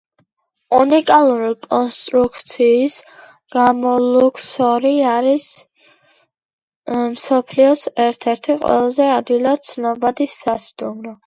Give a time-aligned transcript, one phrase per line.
[0.75, 2.95] უნიკალური კონსტრუქციის
[3.57, 5.47] გამო ლუქსორი არის
[7.13, 11.19] მსოფლიოს ერთ-ერთი ყველაზე ადვილად ცნობადი სასტუმრო.